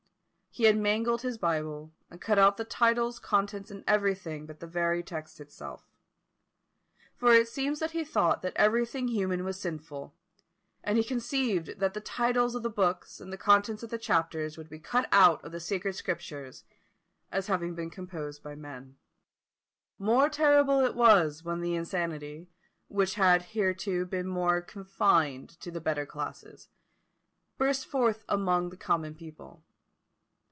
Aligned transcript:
He 0.53 0.65
had 0.65 0.75
mangled 0.75 1.21
his 1.21 1.37
Bible, 1.37 1.93
and 2.09 2.19
cut 2.19 2.37
out 2.37 2.57
the 2.57 2.65
titles, 2.65 3.19
contents, 3.19 3.71
and 3.71 3.85
everything 3.87 4.45
but 4.45 4.59
the 4.59 4.67
very 4.67 5.01
text 5.01 5.39
itself; 5.39 5.85
for 7.15 7.31
it 7.33 7.47
seems 7.47 7.79
that 7.79 7.91
he 7.91 8.03
thought 8.03 8.41
that 8.41 8.51
everything 8.57 9.07
human 9.07 9.45
was 9.45 9.57
sinful, 9.57 10.13
and 10.83 10.97
he 10.97 11.05
conceived 11.05 11.79
that 11.79 11.93
the 11.93 12.01
titles 12.01 12.53
of 12.53 12.63
the 12.63 12.69
books 12.69 13.21
and 13.21 13.31
the 13.31 13.37
contents 13.37 13.81
of 13.81 13.91
the 13.91 13.97
chapters 13.97 14.57
were 14.57 14.65
to 14.65 14.69
be 14.69 14.77
cut 14.77 15.07
out 15.13 15.41
of 15.45 15.53
the 15.53 15.61
sacred 15.61 15.93
Scriptures, 15.93 16.65
as 17.31 17.47
having 17.47 17.73
been 17.73 17.89
composed 17.89 18.43
by 18.43 18.53
men. 18.53 18.97
More 19.97 20.27
terrible 20.27 20.81
it 20.81 20.95
was 20.95 21.45
when 21.45 21.61
the 21.61 21.75
insanity, 21.75 22.49
which 22.89 23.13
had 23.15 23.41
hitherto 23.53 24.05
been 24.05 24.27
more 24.27 24.59
confined 24.61 25.51
to 25.61 25.71
the 25.71 25.79
better 25.79 26.05
classes, 26.05 26.67
burst 27.57 27.85
forth 27.85 28.25
among 28.27 28.67
the 28.67 28.75
common 28.75 29.15
people. 29.15 29.63